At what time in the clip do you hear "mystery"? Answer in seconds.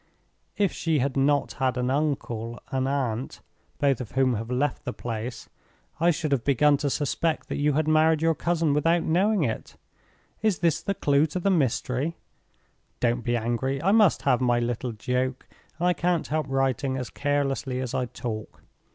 11.51-12.15